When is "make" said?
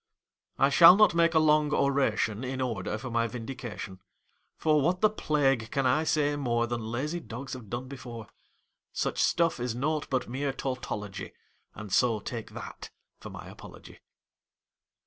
1.13-1.35